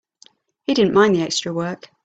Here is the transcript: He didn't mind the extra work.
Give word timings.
He 0.63 0.73
didn't 0.73 0.95
mind 0.95 1.15
the 1.15 1.21
extra 1.21 1.53
work. 1.53 1.91